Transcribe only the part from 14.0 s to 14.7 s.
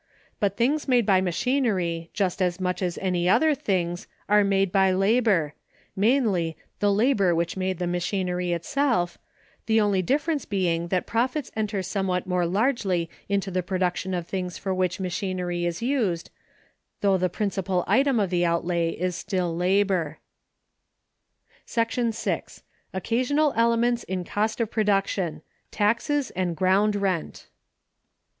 of things